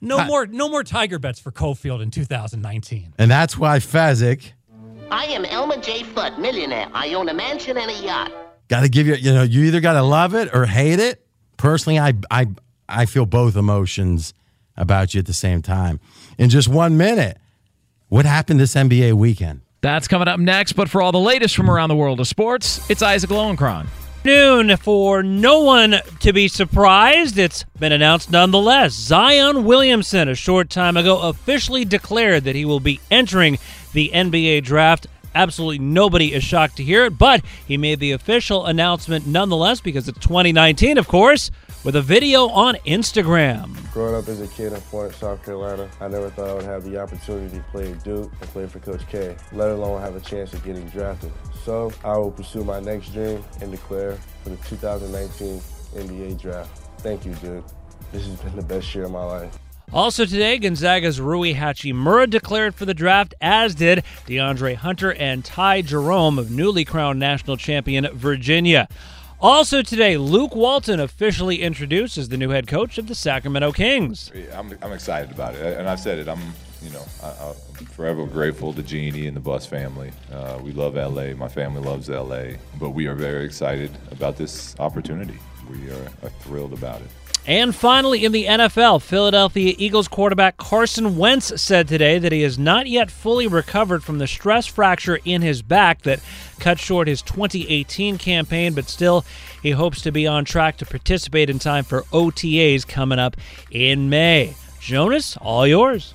[0.01, 3.14] No more, no more Tiger bets for Cofield in 2019.
[3.18, 4.53] And that's why Fezzik
[5.11, 6.05] I am Elmer J.
[6.05, 6.88] Fudd, millionaire.
[6.94, 8.32] I own a mansion and a yacht.
[8.68, 11.26] Got to give you, you know, you either got to love it or hate it.
[11.57, 12.47] Personally, I, I,
[12.88, 14.32] I feel both emotions
[14.76, 15.99] about you at the same time.
[16.38, 17.38] In just one minute,
[18.09, 19.62] what happened this NBA weekend?
[19.81, 20.74] That's coming up next.
[20.74, 23.87] But for all the latest from around the world of sports, it's Isaac Lowenkron.
[24.22, 27.39] Noon for no one to be surprised.
[27.39, 28.93] It's been announced nonetheless.
[28.93, 33.59] Zion Williamson, a short time ago, officially declared that he will be entering
[33.95, 38.66] the NBA draft absolutely nobody is shocked to hear it, but he made the official
[38.66, 41.51] announcement nonetheless because it's 2019, of course,
[41.83, 43.74] with a video on Instagram.
[43.93, 46.85] Growing up as a kid in Florence, South Carolina, I never thought I would have
[46.85, 50.20] the opportunity to play at Duke and play for Coach K, let alone have a
[50.20, 51.33] chance of getting drafted.
[51.64, 55.59] So I will pursue my next dream and declare for the 2019
[55.95, 56.70] NBA draft.
[56.99, 57.64] Thank you, Duke.
[58.12, 59.59] This has been the best year of my life.
[59.93, 65.83] Also today, Gonzaga's Rui Hachimura declared for the draft, as did DeAndre Hunter and Ty
[65.83, 68.89] Jerome of newly crowned national champion Virginia.
[69.43, 74.30] Also today, Luke Walton officially introduced as the new head coach of the Sacramento Kings.
[74.55, 76.28] I'm, I'm excited about it, and I've said it.
[76.28, 76.41] I'm,
[76.82, 80.12] you know, I, I'm forever grateful to Jeanie and the Buss family.
[80.30, 81.32] Uh, we love LA.
[81.32, 85.38] My family loves LA, but we are very excited about this opportunity.
[85.70, 87.09] We are, are thrilled about it.
[87.47, 92.59] And finally, in the NFL, Philadelphia Eagles quarterback Carson Wentz said today that he has
[92.59, 96.20] not yet fully recovered from the stress fracture in his back that
[96.59, 99.24] cut short his 2018 campaign, but still,
[99.62, 103.36] he hopes to be on track to participate in time for OTAs coming up
[103.70, 104.55] in May.
[104.78, 106.14] Jonas, all yours.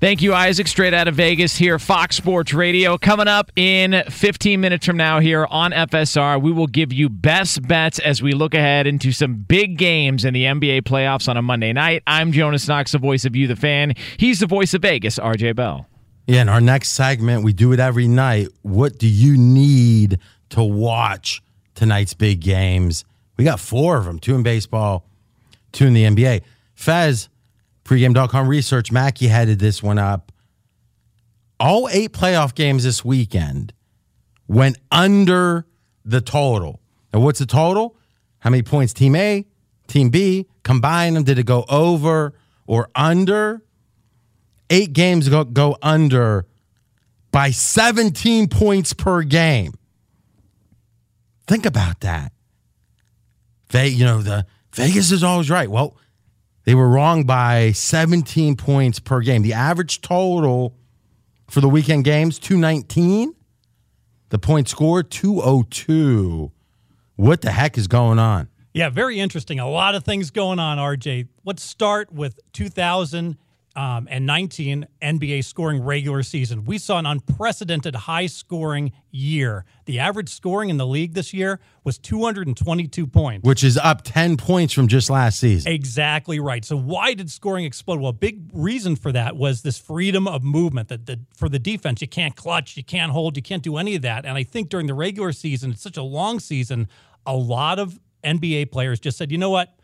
[0.00, 0.66] Thank you, Isaac.
[0.66, 2.96] Straight out of Vegas here, Fox Sports Radio.
[2.96, 7.68] Coming up in 15 minutes from now here on FSR, we will give you best
[7.68, 11.42] bets as we look ahead into some big games in the NBA playoffs on a
[11.42, 12.02] Monday night.
[12.06, 13.92] I'm Jonas Knox, the voice of you, the fan.
[14.16, 15.86] He's the voice of Vegas, RJ Bell.
[16.26, 18.48] Yeah, in our next segment, we do it every night.
[18.62, 21.42] What do you need to watch
[21.74, 23.04] tonight's big games?
[23.36, 25.04] We got four of them two in baseball,
[25.72, 26.40] two in the NBA.
[26.74, 27.28] Fez,
[27.90, 30.30] pregame.com research, Mackey headed this one up.
[31.58, 33.72] All eight playoff games this weekend
[34.46, 35.66] went under
[36.04, 36.80] the total.
[37.12, 37.96] And what's the total?
[38.38, 39.44] How many points team A,
[39.88, 41.24] team B, combine them?
[41.24, 42.32] Did it go over
[42.64, 43.64] or under?
[44.70, 46.46] Eight games go, go under
[47.32, 49.74] by 17 points per game.
[51.48, 52.32] Think about that.
[53.70, 55.68] They, you know, the Vegas is always right.
[55.68, 55.96] Well,
[56.70, 59.42] they were wrong by 17 points per game.
[59.42, 60.76] The average total
[61.48, 63.34] for the weekend games 219.
[64.28, 66.52] The point score 202.
[67.16, 68.50] What the heck is going on?
[68.72, 69.58] Yeah, very interesting.
[69.58, 71.26] A lot of things going on, RJ.
[71.44, 72.38] Let's start with
[73.76, 76.64] Um, 2019 NBA scoring regular season.
[76.64, 79.64] We saw an unprecedented high scoring year.
[79.86, 83.46] The average scoring in the league this year was 222 points.
[83.46, 85.72] Which is up 10 points from just last season.
[85.72, 86.64] Exactly right.
[86.64, 88.00] So why did scoring explode?
[88.00, 90.88] Well, a big reason for that was this freedom of movement.
[90.88, 93.96] That the, for the defense, you can't clutch, you can't hold, you can't do any
[93.96, 94.24] of that.
[94.24, 96.88] And I think during the regular season, it's such a long season,
[97.26, 99.74] a lot of NBA players just said, you know what?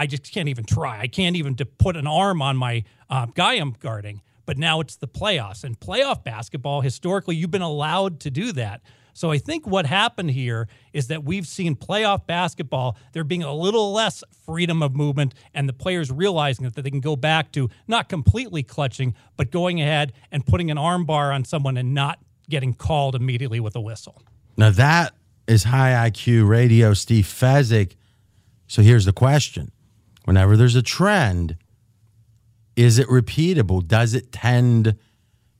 [0.00, 0.98] I just can't even try.
[0.98, 4.22] I can't even to put an arm on my uh, guy I'm guarding.
[4.46, 5.62] But now it's the playoffs.
[5.62, 8.80] And playoff basketball, historically, you've been allowed to do that.
[9.12, 13.52] So I think what happened here is that we've seen playoff basketball, there being a
[13.52, 17.68] little less freedom of movement and the players realizing that they can go back to
[17.86, 22.20] not completely clutching, but going ahead and putting an arm bar on someone and not
[22.48, 24.22] getting called immediately with a whistle.
[24.56, 25.12] Now that
[25.46, 27.96] is high IQ radio, Steve Fezzik.
[28.66, 29.72] So here's the question.
[30.24, 31.56] Whenever there's a trend,
[32.76, 33.86] is it repeatable?
[33.86, 34.96] Does it tend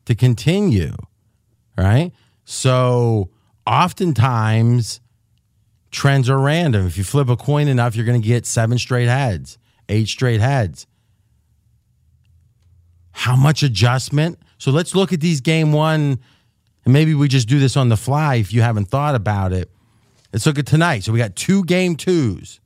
[0.05, 0.95] to continue?
[1.77, 2.13] Right?
[2.45, 3.31] So
[3.67, 5.01] oftentimes
[5.91, 6.87] trends are random.
[6.87, 9.59] If you flip a coin enough, you're going to get seven straight heads,
[9.89, 10.87] eight straight heads.
[13.13, 14.39] How much adjustment?
[14.59, 16.21] So let's look at these game one,
[16.85, 19.71] and maybe we just do this on the fly if you haven't thought about it.
[20.33, 21.05] Let's look at tonight.
[21.05, 22.61] So we got two game twos.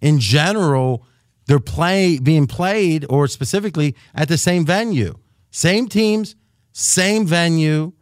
[0.00, 1.06] In general,
[1.50, 5.18] they're play being played or specifically at the same venue.
[5.50, 6.36] Same teams,
[6.72, 7.92] same venue.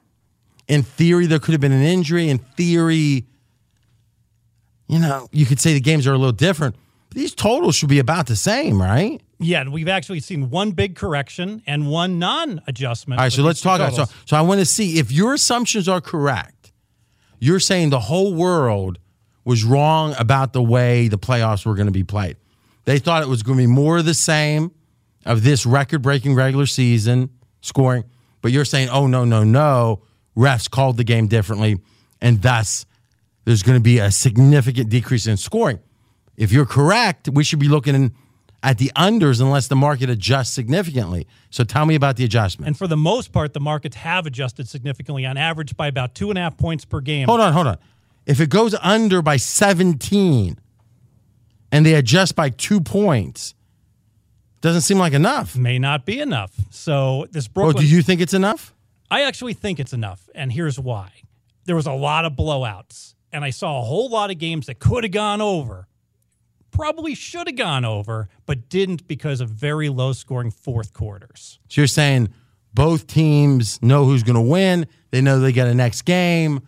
[0.68, 2.28] In theory, there could have been an injury.
[2.28, 3.24] In theory,
[4.86, 6.76] you know, you could say the games are a little different.
[7.08, 9.18] But these totals should be about the same, right?
[9.38, 13.18] Yeah, and we've actually seen one big correction and one non-adjustment.
[13.18, 15.88] All right, so let's talk about so, so I want to see if your assumptions
[15.88, 16.72] are correct.
[17.38, 18.98] You're saying the whole world
[19.46, 22.36] was wrong about the way the playoffs were going to be played.
[22.88, 24.72] They thought it was going to be more of the same
[25.26, 27.28] of this record-breaking regular season
[27.60, 28.04] scoring,
[28.40, 30.00] but you're saying, "Oh no, no, no,
[30.34, 31.82] refs called the game differently
[32.22, 32.86] and thus
[33.44, 35.80] there's going to be a significant decrease in scoring."
[36.38, 38.14] If you're correct, we should be looking
[38.62, 41.26] at the unders unless the market adjusts significantly.
[41.50, 42.68] So tell me about the adjustment.
[42.68, 46.30] And for the most part, the markets have adjusted significantly on average by about two
[46.30, 47.28] and a half points per game.
[47.28, 47.76] Hold on, hold on.
[48.24, 50.58] If it goes under by 17
[51.72, 53.54] and they adjust by two points,
[54.60, 55.56] doesn't seem like enough.
[55.56, 56.52] May not be enough.
[56.70, 57.74] So this Brooklyn.
[57.74, 58.74] Well, do you think it's enough?
[59.10, 61.10] I actually think it's enough, and here's why.
[61.64, 64.78] There was a lot of blowouts, and I saw a whole lot of games that
[64.78, 65.86] could have gone over,
[66.70, 71.58] probably should have gone over, but didn't because of very low scoring fourth quarters.
[71.68, 72.28] So you're saying
[72.74, 74.86] both teams know who's going to win.
[75.10, 76.60] They know they get a next game.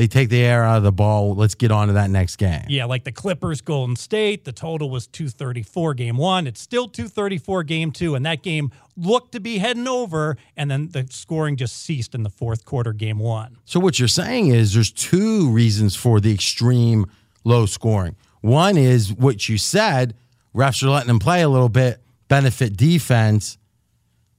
[0.00, 1.34] They take the air out of the ball.
[1.34, 2.64] Let's get on to that next game.
[2.68, 6.46] Yeah, like the Clippers Golden State, the total was 234 game one.
[6.46, 10.88] It's still 234 game two, and that game looked to be heading over, and then
[10.88, 13.58] the scoring just ceased in the fourth quarter, game one.
[13.66, 17.04] So what you're saying is there's two reasons for the extreme
[17.44, 18.16] low scoring.
[18.40, 20.14] One is what you said,
[20.54, 23.58] refs are letting them play a little bit, benefit defense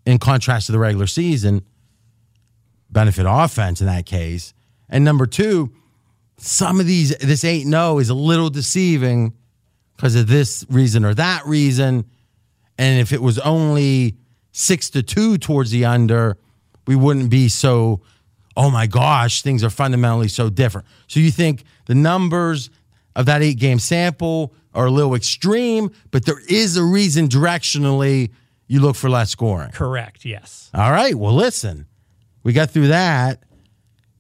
[0.08, 1.62] in contrast to the regular season,
[2.90, 4.56] benefit offense in that case.
[4.92, 5.72] And number two,
[6.38, 9.34] some of these, this 8 0 is a little deceiving
[9.96, 12.06] because of this reason or that reason.
[12.78, 14.18] And if it was only
[14.52, 16.38] six to two towards the under,
[16.88, 18.02] we wouldn't be so,
[18.58, 20.88] oh my gosh, things are fundamentally so different.
[21.08, 22.70] So you think the numbers
[23.16, 28.32] of that eight game sample are a little extreme, but there is a reason directionally
[28.68, 29.72] you look for less scoring.
[29.72, 30.70] Correct, yes.
[30.74, 31.14] All right.
[31.14, 31.86] Well, listen,
[32.44, 33.44] we got through that.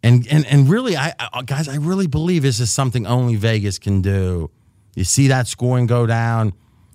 [0.04, 3.78] And, and, and really, I, I guys, I really believe this is something only Vegas
[3.78, 4.49] can do.
[4.95, 6.54] You see that scoring go down.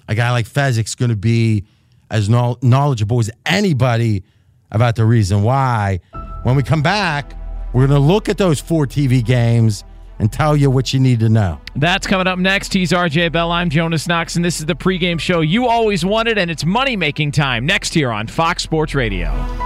[0.08, 1.64] A guy like Fezzik's going to be
[2.10, 4.24] as knowledgeable as anybody
[4.70, 6.00] about the reason why.
[6.42, 7.34] When we come back,
[7.72, 9.84] we're going to look at those four TV games
[10.18, 11.60] and tell you what you need to know.
[11.74, 12.72] That's coming up next.
[12.72, 13.50] He's RJ Bell.
[13.52, 16.96] I'm Jonas Knox, and this is the pregame show you always wanted, and it's money
[16.96, 19.65] making time next here on Fox Sports Radio.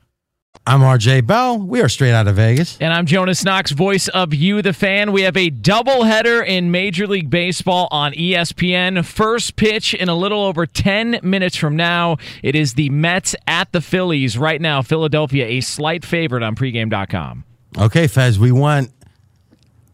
[0.67, 1.57] I'm RJ Bell.
[1.57, 2.77] We are straight out of Vegas.
[2.79, 5.11] And I'm Jonas Knox, voice of You, the fan.
[5.11, 9.03] We have a doubleheader in Major League Baseball on ESPN.
[9.03, 12.17] First pitch in a little over 10 minutes from now.
[12.43, 14.37] It is the Mets at the Phillies.
[14.37, 17.43] Right now, Philadelphia, a slight favorite on pregame.com.
[17.79, 18.91] Okay, Fez, we want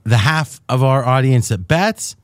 [0.04, 2.18] the half of our audience that bets.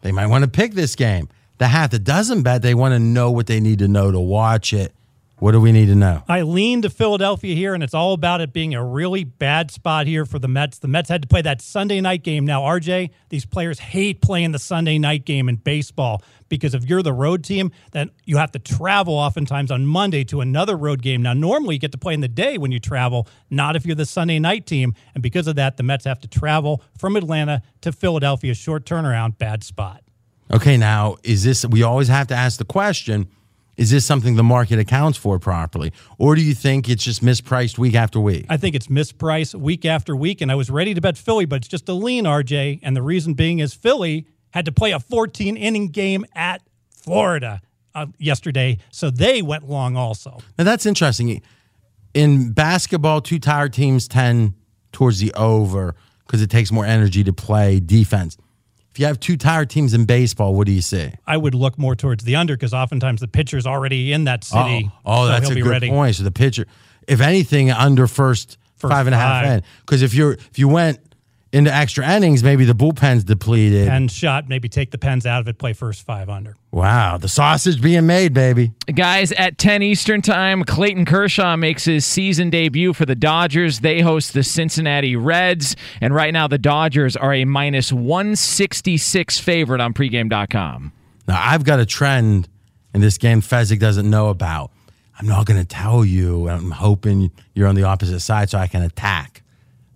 [0.00, 1.28] They might want to pick this game.
[1.58, 4.18] The half that doesn't bet, they want to know what they need to know to
[4.18, 4.94] watch it.
[5.42, 6.22] What do we need to know?
[6.28, 10.06] I lean to Philadelphia here, and it's all about it being a really bad spot
[10.06, 10.78] here for the Mets.
[10.78, 12.46] The Mets had to play that Sunday night game.
[12.46, 17.02] Now, RJ, these players hate playing the Sunday night game in baseball because if you're
[17.02, 21.22] the road team, then you have to travel oftentimes on Monday to another road game.
[21.22, 23.96] Now, normally you get to play in the day when you travel, not if you're
[23.96, 24.94] the Sunday night team.
[25.14, 28.54] And because of that, the Mets have to travel from Atlanta to Philadelphia.
[28.54, 30.04] Short turnaround, bad spot.
[30.52, 33.26] Okay, now, is this, we always have to ask the question
[33.82, 35.92] is this something the market accounts for properly?
[36.16, 38.46] Or do you think it's just mispriced week after week?
[38.48, 41.56] I think it's mispriced week after week, and I was ready to bet Philly, but
[41.56, 42.78] it's just a lean, RJ.
[42.84, 47.60] And the reason being is Philly had to play a 14 inning game at Florida
[47.92, 50.38] uh, yesterday, so they went long also.
[50.56, 51.42] Now, that's interesting.
[52.14, 54.54] In basketball, two tired teams tend
[54.92, 58.36] towards the over because it takes more energy to play defense.
[58.92, 61.14] If you have two tired teams in baseball, what do you say?
[61.26, 64.64] I would look more towards the under because oftentimes the pitcher's already in that oh,
[64.64, 64.90] city.
[65.06, 65.88] Oh, oh so that's a good ready.
[65.88, 66.16] point.
[66.16, 66.66] So the pitcher,
[67.08, 69.52] if anything, under first, First five and a half five.
[69.58, 69.62] in.
[69.80, 70.98] Because if you're if you went
[71.52, 73.86] into extra innings, maybe the bullpen's depleted.
[73.86, 76.56] Pen shot, maybe take the pens out of it, play first five under.
[76.70, 78.72] wow, the sausage being made, baby.
[78.94, 83.80] Guys, at 10 Eastern Time, Clayton Kershaw makes his season debut for the Dodgers.
[83.80, 85.76] They host the Cincinnati Reds.
[86.00, 90.92] And right now, the Dodgers are a minus 166 favorite on pregame.com.
[91.28, 92.48] Now I've got a trend
[92.94, 94.70] in this game Fezzik doesn't know about.
[95.18, 96.48] I'm not going to tell you.
[96.48, 99.31] I'm hoping you're on the opposite side so I can attack.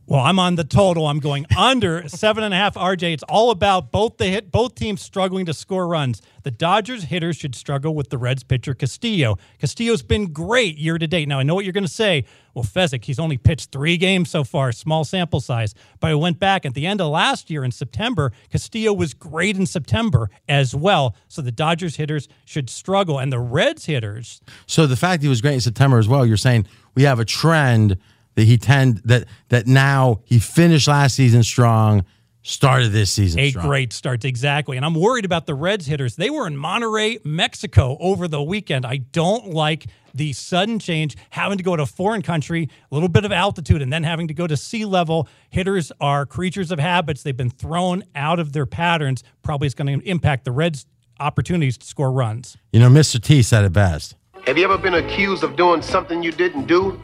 [0.08, 1.08] Well, I'm on the total.
[1.08, 2.74] I'm going under seven and a half.
[2.74, 6.22] RJ, it's all about both the hit, both teams struggling to score runs.
[6.44, 9.36] The Dodgers hitters should struggle with the Reds pitcher Castillo.
[9.58, 11.26] Castillo's been great year to date.
[11.26, 12.24] Now I know what you're going to say.
[12.54, 15.74] Well, Fezzik, he's only pitched three games so far, small sample size.
[15.98, 18.30] But I went back at the end of last year in September.
[18.48, 21.16] Castillo was great in September as well.
[21.26, 24.40] So the Dodgers hitters should struggle, and the Reds hitters.
[24.66, 27.24] So the fact he was great in September as well, you're saying we have a
[27.24, 27.98] trend
[28.36, 32.04] that he tend that that now he finished last season strong,
[32.42, 33.66] started this season Eight strong.
[33.66, 34.76] great starts, exactly.
[34.76, 36.14] And I'm worried about the Reds hitters.
[36.14, 38.86] They were in Monterrey, Mexico over the weekend.
[38.86, 43.08] I don't like the sudden change, having to go to a foreign country, a little
[43.08, 45.28] bit of altitude, and then having to go to sea level.
[45.50, 47.22] Hitters are creatures of habits.
[47.22, 49.24] They've been thrown out of their patterns.
[49.42, 50.86] Probably is going to impact the Reds'
[51.18, 52.56] opportunities to score runs.
[52.72, 53.20] You know, Mr.
[53.20, 54.14] T said it best.
[54.46, 57.02] Have you ever been accused of doing something you didn't do?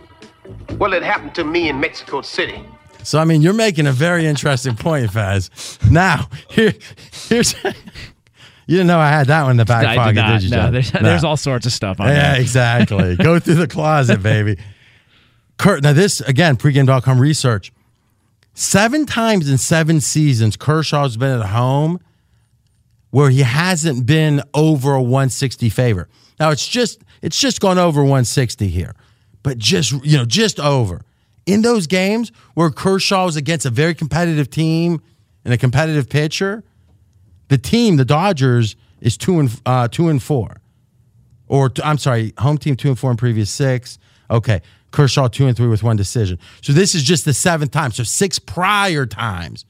[0.78, 2.64] Well, it happened to me in Mexico City.
[3.02, 5.50] So I mean, you're making a very interesting point, Faz.
[5.90, 6.74] Now, here,
[7.28, 7.54] here's.
[8.68, 10.32] You didn't know I had that one in the back I did pocket, not.
[10.34, 10.50] did you?
[10.50, 10.72] No, John?
[10.72, 12.16] there's- there's all sorts of stuff on there.
[12.16, 12.40] Yeah, there.
[12.40, 13.16] exactly.
[13.22, 14.56] Go through the closet, baby.
[15.58, 17.72] Kurt, now this again, pregame.com research.
[18.54, 21.98] Seven times in seven seasons, Kershaw's been at home
[23.10, 26.08] where he hasn't been over a 160 favor.
[26.38, 28.94] Now it's just it's just gone over 160 here,
[29.42, 31.02] but just you know just over.
[31.44, 35.02] In those games where Kershaw was against a very competitive team
[35.44, 36.62] and a competitive pitcher,
[37.48, 40.60] the team, the Dodgers, is two and uh, two and four,
[41.48, 43.98] or I'm sorry, home team two and four in previous six.
[44.30, 44.62] Okay,
[44.92, 46.38] Kershaw two and three with one decision.
[46.60, 47.90] So this is just the seventh time.
[47.90, 49.64] So six prior times.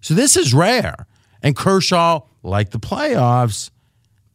[0.00, 1.06] So this is rare,
[1.42, 3.70] and Kershaw, like the playoffs,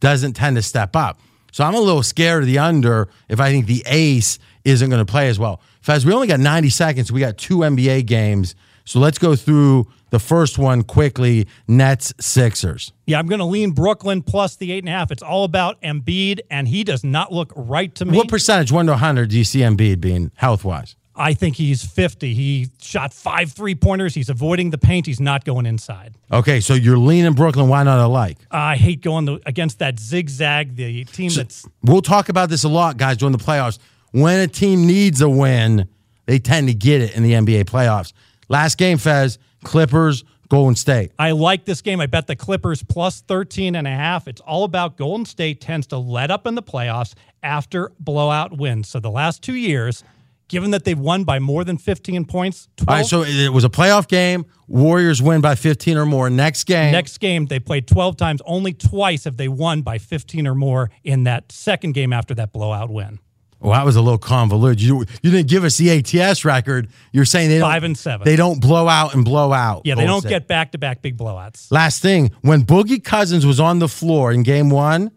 [0.00, 1.20] doesn't tend to step up.
[1.52, 5.04] So I'm a little scared of the under if I think the ace isn't going
[5.04, 5.60] to play as well.
[5.82, 7.12] Faz, we only got 90 seconds.
[7.12, 8.54] We got two NBA games.
[8.84, 12.92] So let's go through the first one quickly Nets, Sixers.
[13.06, 15.10] Yeah, I'm going to lean Brooklyn plus the eight and a half.
[15.10, 18.16] It's all about Embiid, and he does not look right to me.
[18.16, 20.96] What percentage, 1 to 100, do you see Embiid being health wise?
[21.16, 22.34] I think he's 50.
[22.34, 24.14] He shot five three pointers.
[24.14, 25.06] He's avoiding the paint.
[25.06, 26.16] He's not going inside.
[26.32, 27.68] Okay, so you're leaning Brooklyn.
[27.68, 28.38] Why not alike?
[28.50, 32.68] I hate going the, against that zigzag, the team that's We'll talk about this a
[32.68, 33.78] lot, guys, during the playoffs.
[34.14, 35.88] When a team needs a win,
[36.26, 38.12] they tend to get it in the NBA playoffs.
[38.48, 41.10] Last game, Fez, Clippers, Golden State.
[41.18, 42.00] I like this game.
[42.00, 44.28] I bet the Clippers plus 13 and a half.
[44.28, 48.88] It's all about Golden State tends to let up in the playoffs after blowout wins.
[48.88, 50.04] So the last two years,
[50.46, 53.64] given that they've won by more than 15 points, 12, All right, so it was
[53.64, 54.46] a playoff game.
[54.68, 56.30] Warriors win by 15 or more.
[56.30, 56.92] Next game.
[56.92, 58.40] next game they played 12 times.
[58.46, 62.52] Only twice have they won by 15 or more in that second game after that
[62.52, 63.18] blowout win.
[63.64, 64.82] Well, that was a little convoluted.
[64.82, 66.86] You you didn't give us the ATS record.
[67.12, 68.26] You're saying they don't, Five and seven.
[68.26, 69.82] They don't blow out and blow out.
[69.86, 71.72] Yeah, they don't get back to back big blowouts.
[71.72, 75.10] Last thing, when Boogie Cousins was on the floor in game one,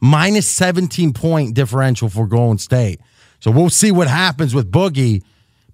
[0.00, 2.98] minus 17 point differential for Golden State.
[3.40, 5.22] So we'll see what happens with Boogie,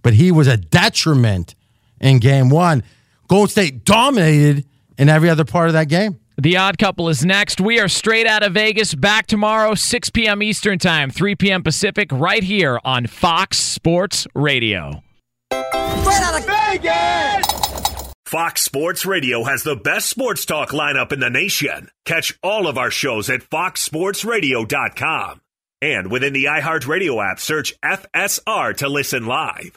[0.03, 1.55] but he was a detriment
[2.01, 2.83] in game one.
[3.29, 4.65] Golden State dominated
[4.99, 6.19] in every other part of that game.
[6.41, 7.61] The Odd Couple is next.
[7.61, 8.95] We are straight out of Vegas.
[8.95, 10.41] Back tomorrow, 6 p.m.
[10.41, 11.65] Eastern Time, 3 p.m.
[11.65, 15.03] Pacific, right here on Fox Sports Radio.
[15.51, 18.13] Straight out of Vegas!
[18.25, 21.89] Fox Sports Radio has the best sports talk lineup in the nation.
[22.05, 25.41] Catch all of our shows at foxsportsradio.com.
[25.83, 29.77] And within the iHeartRadio app, search FSR to listen live.